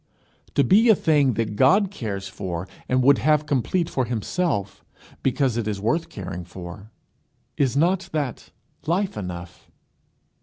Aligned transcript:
To 0.55 0.63
be 0.63 0.89
a 0.89 0.95
thing 0.95 1.33
that 1.35 1.55
God 1.55 1.91
cares 1.91 2.27
for 2.27 2.67
and 2.89 3.03
would 3.03 3.19
have 3.19 3.45
complete 3.45 3.87
for 3.87 4.05
himself, 4.05 4.83
because 5.21 5.57
it 5.57 5.67
is 5.67 5.79
worth 5.79 6.09
caring 6.09 6.43
for 6.43 6.89
is 7.55 7.77
not 7.77 8.09
that 8.11 8.49
life 8.87 9.15
enough? 9.15 9.69